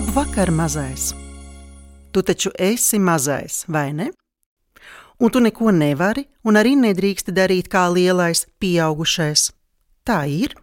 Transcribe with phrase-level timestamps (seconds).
[0.00, 1.14] Labu vakar, mazais!
[2.12, 4.06] Tu taču esi mazais, vai ne?
[5.20, 9.50] Un tu neko nevari un arī nedrīksti darīt kā lielais, pieaugušais.
[10.08, 10.56] Tā ir.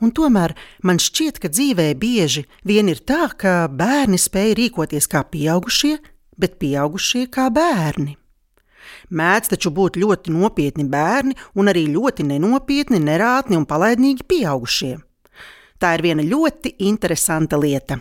[0.00, 5.26] Un tomēr man šķiet, ka dzīvē bieži vien ir tā, ka bērni spēj rīkoties kā
[5.28, 5.98] pieaugušie,
[6.40, 8.16] bet pieaugušie kā bērni.
[9.12, 14.94] Mēdz taču būt ļoti nopietni bērni un arī ļoti nenopietni, nerātni un palaidnīgi pieaugušie.
[15.76, 18.00] Tā ir viena ļoti interesanta lieta.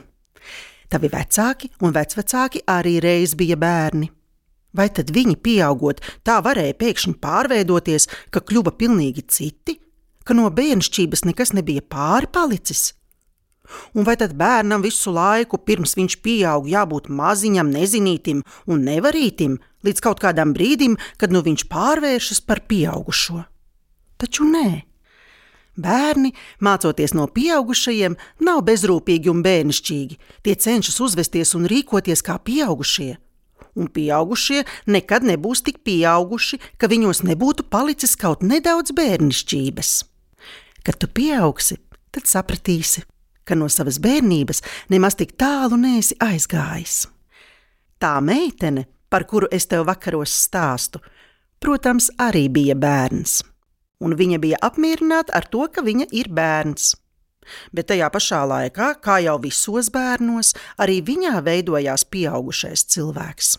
[0.88, 4.08] Tavi vecāki un vecvecāki arī reiz bija bērni.
[4.78, 9.78] Vai tad viņi, pieaugot, tā varēja pēkšņi pārveidoties, ka kļuva pilnīgi citi,
[10.24, 12.92] ka no bērnšķības nekas nebija pāri palicis?
[13.98, 20.04] Un vai tad bērnam visu laiku, pirms viņš pieaug, jābūt maziņam, nezinītam un nevarītam, līdz
[20.04, 23.44] kaut kādam brīdim, kad nu viņš pārvēršas par pieaugušo?
[24.18, 24.70] Taču nē.
[25.78, 30.18] Bērni, mācoties no pieaugušajiem, nav bezrūpīgi un bērnišķīgi.
[30.42, 33.12] Tie cenšas uzvesties un rīkoties kā pieaugušie.
[33.78, 39.92] Un pieaugušie nekad nebūs tik pieauguši, ka viņos nebūtu palicis kaut nedaudz bērnišķības.
[40.82, 41.78] Kad tu pieaugsi,
[42.10, 43.04] tad sapratīsi,
[43.46, 47.04] ka no savas bērnības nemaz tik tālu neesi aizgājis.
[48.02, 51.04] Tā meitene, par kuru es tev vakaros stāstu,
[51.62, 53.44] protams, arī bija bērns
[54.04, 56.96] un viņa bija apmierināta ar to, ka viņa ir bērns.
[57.72, 60.54] Bet tajā pašā laikā, kā jau visos bērnos,
[60.84, 63.56] arī viņā veidojās pieaugušais cilvēks.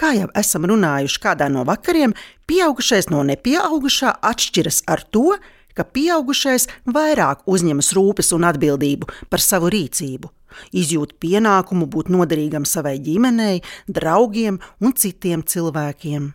[0.00, 2.14] Kā jau esam runājuši kādā no vakariem,
[2.48, 5.34] pieaugušais no nepieaugušā atšķiras ar to,
[5.76, 10.30] ka pieaugušais vairāk uzņemas rūpes un atbildību par savu rīcību,
[10.72, 16.32] izjūt pienākumu būt noderīgam savai ģimenei, draugiem un citiem cilvēkiem.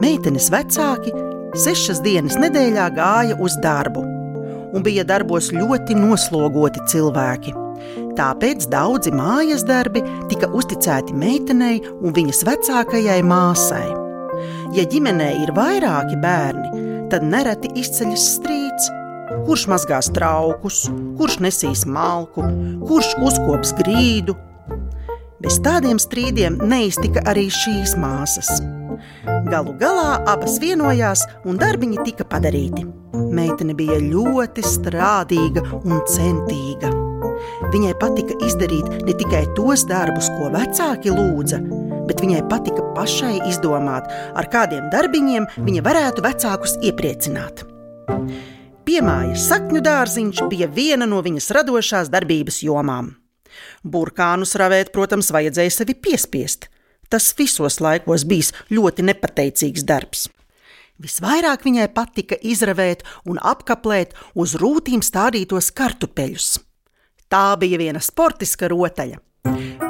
[0.00, 1.12] Meitenes vecāki
[1.58, 4.04] sešas dienas nedēļā gāja uz darbu,
[4.70, 7.54] un bija darbos ļoti noslogoti cilvēki.
[8.18, 13.86] Tāpēc daudzi mājas darbi tika uzticēti meitenei un viņas vecākajai māsai.
[14.76, 18.90] Ja ģimenē ir vairāki bērni, tad nereti izceļas strīds.
[19.46, 20.84] Kurš mazgās traukus,
[21.18, 22.44] kurš nesīs malku,
[22.86, 24.36] kurš uzkops grīdu?
[25.40, 28.60] Bez tādiem strīdiem neiztika arī šīs māsas.
[29.50, 32.86] Galu galā abas vienojās, un darbiņi tika padarīti.
[33.34, 36.90] Meitene bija ļoti strādīga un centīga.
[37.72, 41.60] Viņai patika izdarīt ne tikai tos darbus, ko vecāki lūdza,
[42.08, 47.64] bet viņai patika pašai izdomāt, ar kādiem darbiņiem viņa varētu vecākus iepriecināt.
[48.88, 53.14] Piemājas sakņu dārziņš bija viena no viņas radošās darbības jomām.
[53.84, 56.68] Burkānus ravēt, protams, vajadzēja sevi piespiest.
[57.10, 60.28] Tas visos laikos bijis ļoti nepateicīgs darbs.
[61.00, 66.58] Visvairāk viņai patika izravēt un apkaplēt uz rūtīm stādītos kartupeļus.
[67.30, 69.18] Tā bija viena sportiska rotaļa.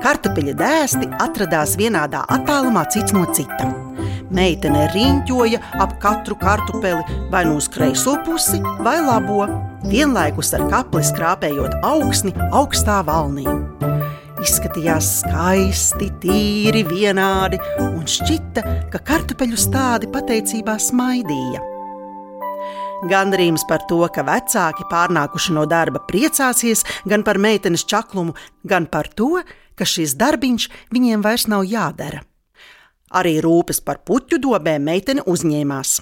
[0.01, 3.67] Kartupeļa dēsti atradās vienādā attālumā cits no cita.
[4.31, 9.43] Meitene riņķoja ap katru kartupeli vai nu uz kreiso pusi, vai labo,
[9.91, 13.49] vienlaikus ar kapli skrāpējot augsni augstā valnī.
[14.41, 21.61] Izskatījās skaisti, tīri, vienādi, un šķita, ka kartupeļu stādi pateicībā smaidīja.
[23.11, 28.33] Gandrījums par to, ka vecāki pārnākuši no darba priecāsies gan par meitenes čaklumu,
[28.65, 29.43] gan par to,
[29.77, 32.25] ka šis darbiņš viņiem vairs nav jādara.
[33.13, 35.99] Arī rūpes par puķu dobēm meitene uzņēmās.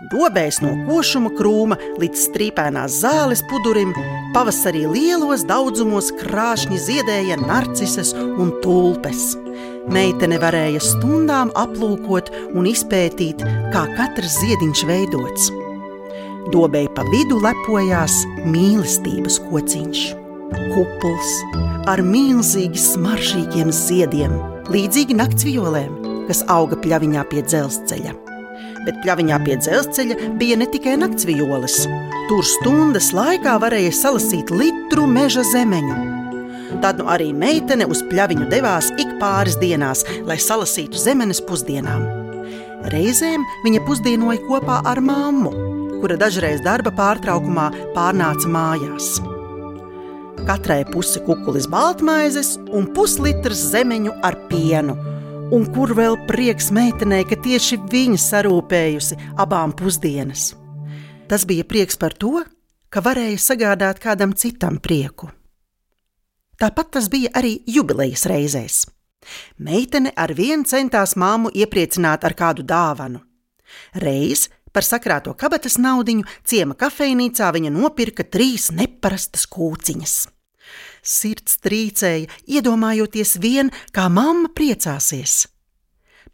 [0.00, 3.90] Dobējis no košuma krūma līdz strīpēnās zāles pudurim,
[4.32, 9.34] pavasarī lielos daudzumos krāšņi ziedēja narcises un tulpes.
[9.92, 13.44] Meitene varēja stundām aplūkot un izpētīt,
[13.74, 15.50] kā katrs ziediņš veidots.
[16.54, 20.06] Dobēji pa vidu lepojās mīlestības kociņš,
[20.72, 21.36] kupls
[21.92, 24.40] ar milzīgi smaržīgiem ziediem,
[24.72, 25.94] līdzīgi naktsviolēm,
[26.32, 28.29] kas auga pļaviņā pie dzelzceļa
[28.86, 31.82] bet pļaviņā pie dzelzceļa bija ne tikai naktsvioles.
[32.30, 35.98] Tur stundas laikā varēja salasīt litru meža zemeņu.
[36.80, 42.06] Tad nu arī meitene uz pļaviņu devās ik pāris dienās, lai salasītu zemenes pusdienām.
[42.94, 45.52] Reizēm viņa pusdienoja kopā ar mammu,
[46.00, 49.18] kura dažreiz darba pārtraukumā pārnāca mājās.
[50.46, 54.96] Katrai pusi kukulis baltmaizes un puslitrs zemeņu ar pienu–
[55.50, 60.52] Un kur vēl prieks meitenei, ka tieši viņa sarūpējusi abām pusdienas?
[61.26, 62.44] Tas bija prieks par to,
[62.86, 65.26] ka varēja sagādāt kādam citam prieku.
[66.54, 68.78] Tāpat tas bija arī jubilejas reizēs.
[69.58, 73.18] Meitene ar vienu centās māmu iepriecināt ar kādu dāvanu.
[73.98, 80.20] Reiz par sakrāto kabatas naudiņu ciema kafejnīcā viņa nopirka trīs neparastas kūciņas.
[81.02, 85.46] Sirds trīcēja, iedomājoties vien, kā mamma priecāsies.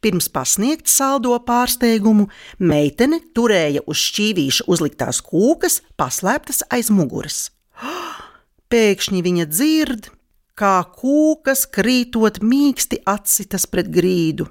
[0.03, 2.29] Pirms pasniegt saldo pārsteigumu,
[2.59, 7.49] meitene turēja uz šķīvīša uzliktās kūkas, paslēptas aiz muguras.
[8.71, 10.11] Pēkšņi viņa dzird,
[10.59, 14.49] kā kūkas krītot mīksti atsitas pret grīdu.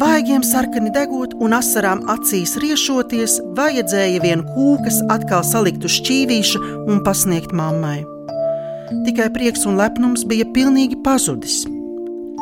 [0.00, 7.04] Vaigiem sarkani degot un asarām acīs riešoties, vajadzēja vien kūkas atkal salikt uz šķīvīša un
[7.04, 8.00] pasniegt mammai
[9.06, 11.62] tikai prieks un lepnums bija pilnīgi pazudis.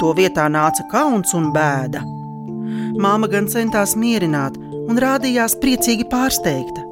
[0.01, 2.03] To vietā nāca kauns un bēda.
[3.01, 6.87] Māma gan centās mierināt un rādījās priecīgi pārsteigta.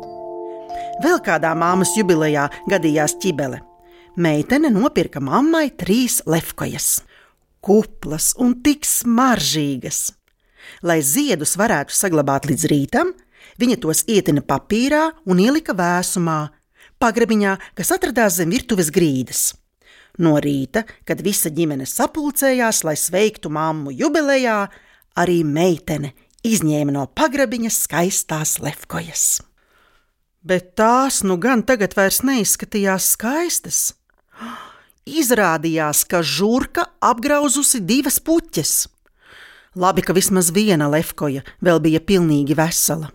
[1.02, 3.60] Vēl kādā māmas jubilejā gadījās ķibele.
[4.18, 7.04] Meitene nopirka mammai trīs lefkojas,
[7.62, 10.08] kuplas un tik smaržīgas.
[10.82, 13.12] Lai ziedus varētu saglabāt līdz rītam,
[13.62, 16.40] viņa tos ietina papīrā un ielika vēsumā,
[17.02, 19.52] pagrabiņā, kas atradās zem virtuves grīdas.
[20.18, 24.64] No rīta, kad visa ģimene sapulcējās, lai sveiktu mammu jubilejā,
[25.18, 26.14] arī meitene
[26.46, 29.26] izņēma no pagrabiņas skaistās lefkojas.
[30.42, 33.80] Bet tās nu gan tagad vairs neizskatījās skaistas.
[35.08, 38.86] Izrādījās, ka žurka apgrauzusi divas puķes.
[39.78, 43.12] Labi, ka vismaz viena lefkoja vēl bija pilnīgi vesela.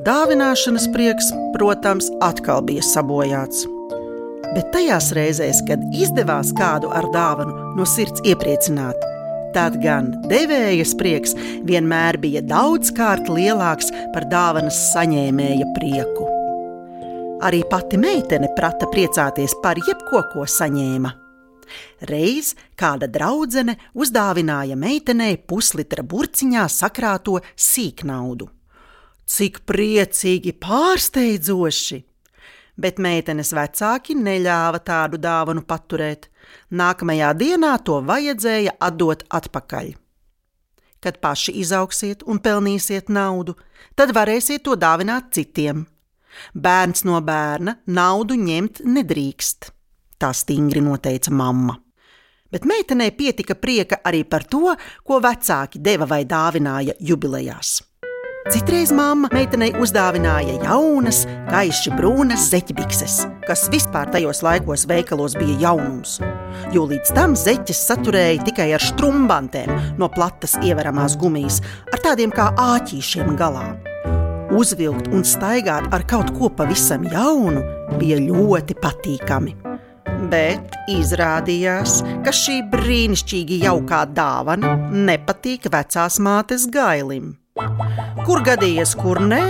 [0.00, 3.66] Dāvināšanas prieks, protams, atkal bija sabojāts.
[4.54, 8.96] Bet tajās reizēs, kad izdevās kādu ar dāvanu no sirds iepriecināt,
[9.52, 11.36] tad gan devējas prieks
[11.68, 16.30] vienmēr bija daudzkārt lielāks par dāvanas saņēmēja prieku.
[17.44, 21.12] Arī pati meitene prata priecāties par jebko, ko saņēma.
[22.08, 28.48] Reiz kāda draudzene uzdāvināja meitenei puslitra burciņā sakrāto sīknaudu.
[29.32, 32.02] Cik priecīgi, pārsteidzoši!
[32.76, 36.26] Bet meitenes vecāki neļāva tādu dāvanu paturēt.
[36.68, 39.94] Nākamajā dienā to vajadzēja atdot atpakaļ.
[41.02, 43.54] Kad paši izauksiet un pelnīsiet naudu,
[43.96, 45.86] tad varēsiet to dāvināt citiem.
[46.52, 49.70] Bērns no bērna naudu ņemt nedrīkst,
[50.20, 51.78] tā stingri noteica mamma.
[52.52, 57.91] Bet meitenei pietika prieka arī par to, ko vecāki deva vai dāvināja jubilejās.
[58.52, 63.14] Citreiz mamma meitenei uzdāvināja jaunas, gaiši brūnas zeķibikses,
[63.46, 66.18] kas vispār tajos laikos veikalos bija jaunums.
[66.74, 71.62] Jo līdz tam zeķes saturēja tikai ar strumbantēm no platas ieveramās gumijas,
[71.94, 73.70] ar tādiem kā āķīšiem galā.
[74.52, 77.64] Uzvilkt un staigāt ar kaut ko pavisam jaunu
[77.96, 79.56] bija ļoti patīkami.
[80.28, 87.38] Bet izrādījās, ka šī brīnišķīgi jaukā dāvana nepatīk vecās mātes gailim.
[87.52, 89.42] Kur gadījies, kur nē,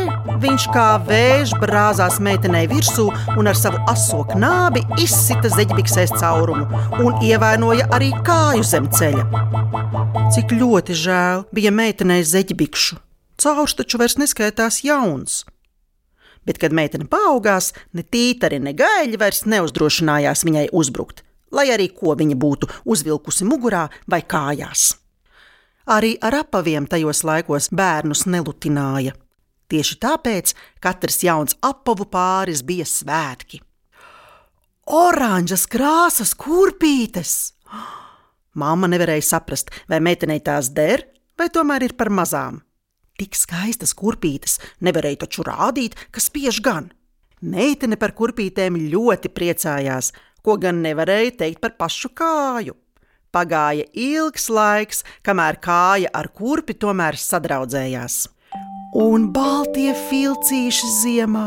[0.42, 3.04] viņš kā vējš brāzās meitenei virsū
[3.38, 6.66] un ar savu aso knābi izsita zeķbiksēs caurumu
[7.04, 9.22] un ievainoja arī kāju zem ceļa.
[10.34, 12.98] Cik ļoti žēl bija meitenei zeķbikšu.
[13.38, 15.44] Caurs taču vairs neskaitās jauns.
[16.42, 21.22] Bet, kad meitene paaugās, ne tītari, ne gaļi vairs neuzdrošinājās viņai uzbrukt,
[21.54, 24.96] lai arī ko viņa būtu uzvilkusi mugurā vai kājās.
[25.90, 29.16] Arī ar apaviem tajos laikos bērnus nelutināja.
[29.72, 33.62] Tieši tāpēc katrs jauns apavu pāris bija svētki.
[34.86, 37.54] Oranžas krāsas kurpītes!
[38.58, 41.06] Māma nevarēja saprast, vai meitenei tās der,
[41.38, 42.60] vai tomēr ir par mazām.
[43.22, 46.90] tik skaistas kurpītes, nevarēja taču rādīt, ka spiež gan.
[47.40, 50.12] Meitene par kurpītēm ļoti priecājās,
[50.42, 52.74] ko gan nevarēja teikt par pašu kāju.
[53.32, 58.26] Pagāja ilgs laiks, kamēr kāja ar kurpi tomēr sadraudzējās.
[59.00, 61.46] Un baltie filcīši ziemā,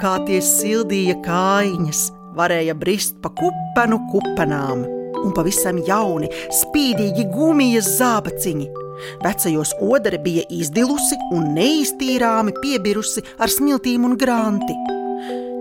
[0.00, 2.02] kā tie sildīja kājiņas,
[2.40, 4.88] varēja brist pa kupenu kupenām,
[5.20, 8.72] un pavisam jauni, spīdīgi gumijas zābaciņi.
[9.20, 14.80] Vecajos odere bija izdilusi un neiztīrāmi piebirusi ar smiltīm un granti.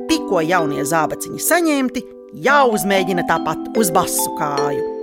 [0.08, 2.12] Tikko jaunie zābaciņi saņemti,
[2.48, 4.94] jāuzmēģina tāpat uz basu kāju.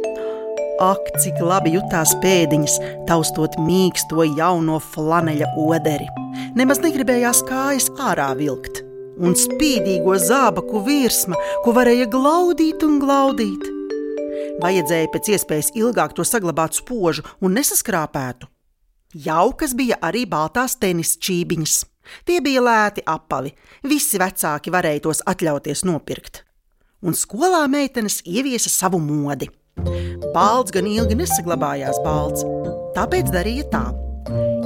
[0.82, 6.08] Ak, cik labi jutās pēdiņas, taustot mīksto jauno flaneļa oderi.
[6.58, 8.80] Nemaz negribējās kājas ārā vilkt,
[9.22, 13.70] un spīdīgo zābaku virsma, ko varēja glaudīt un glaudīt.
[14.64, 18.50] Vajadzēja pēc iespējas ilgāk to saglabāt spožu un nesaskrāpētu.
[19.14, 21.80] Jaukas bija arī baltās tenis čībiņas.
[22.26, 23.54] Tie bija lēti apavi,
[23.86, 26.42] visi vecāki varēja tos atļauties nopirkt.
[27.06, 29.46] Un skolā meitenes ieviesa savu modi.
[30.34, 32.42] Balts gan ilgi nesaglabājās balts,
[32.96, 33.84] tāpēc darīja tā.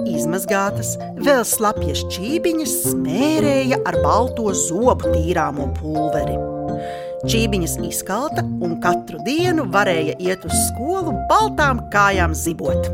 [0.08, 6.38] Izmazgātas, vēl slapjas čībiņas smērēja ar balto zobu tīrāmo pulveri.
[7.28, 12.88] Čībiņas izkalta un katru dienu varēja iet uz skolu baltām kājām zibot.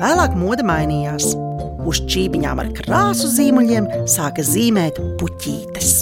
[0.00, 1.34] Vēlāk mode mainījās.
[1.82, 5.92] Uz čībiņām ar krāsu zīmuļiem sāka zīmēt puķītes.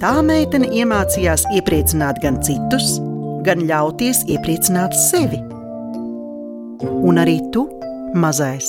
[0.00, 2.96] Tā meitene iemācījās iepriecināt gan citus,
[3.44, 5.40] gan ļauties iepriecināt sevi.
[6.80, 7.66] Un arī tu,
[8.16, 8.68] mazais,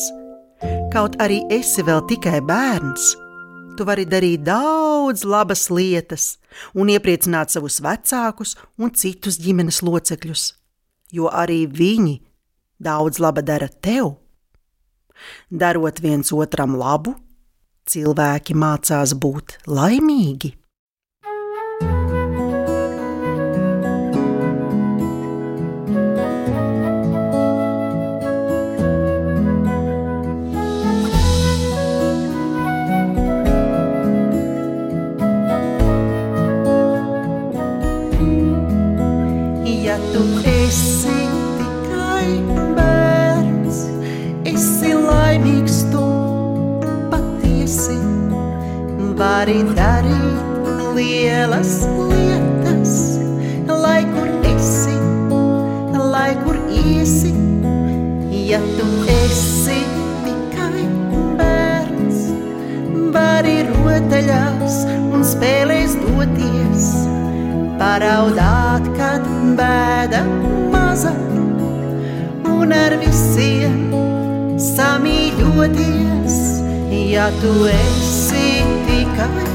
[0.94, 3.12] kaut arī esi vēl tikai bērns,
[3.78, 6.36] tu vari darīt daudz labas lietas
[6.75, 10.46] un iepriecināt savus vecākus un citus ģimenes locekļus,
[11.16, 12.20] jo arī viņi
[12.82, 14.16] daudz laba dara tev.
[15.51, 17.13] Darot viens otram labu,
[17.88, 20.56] cilvēki mācās būt laimīgi.
[49.41, 51.72] Vari darīt lielas
[52.10, 52.94] lietas,
[53.68, 54.94] lai kur esi,
[56.13, 57.32] lai kur iesi,
[58.50, 59.77] ja tu esi
[60.25, 60.86] tikai
[61.41, 62.24] bērns.
[63.18, 66.89] Vari rotaļās un spēlēs doties,
[67.82, 70.25] paraudāt, kad bēda
[70.74, 71.13] maza,
[72.58, 73.90] un ar visiem
[74.62, 76.36] samīļoties,
[77.10, 79.48] ja tu esi tikai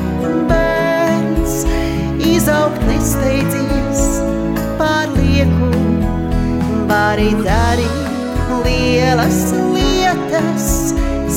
[0.50, 1.60] bērns,
[2.26, 4.02] izaugt nesteidzies
[4.80, 5.70] pārlieku,
[6.90, 8.02] vari darīt
[8.66, 9.40] lielas
[9.76, 10.68] lietas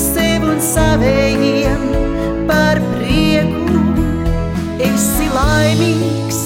[0.01, 1.85] sev un savējiem
[2.49, 3.85] par prieku.
[4.89, 6.41] Esi laimīgs,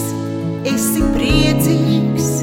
[0.73, 2.42] esi priecīgs,